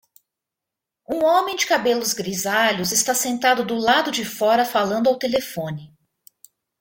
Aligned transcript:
Um 1.07 1.23
homem 1.23 1.55
de 1.55 1.67
cabelos 1.67 2.11
grisalhos 2.15 2.91
está 2.91 3.13
sentado 3.13 3.63
do 3.63 3.75
lado 3.77 4.09
de 4.09 4.25
fora 4.25 4.65
falando 4.65 5.05
ao 5.07 5.19
telefone. 5.19 5.93